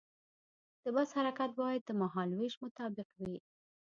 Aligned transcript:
د 0.83 0.85
بس 0.95 1.09
حرکت 1.17 1.49
باید 1.61 1.81
د 1.85 1.91
مهال 2.01 2.29
ویش 2.33 2.55
مطابق 2.65 3.07
وي. 3.23 3.37